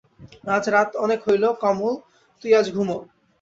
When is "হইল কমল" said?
1.27-1.93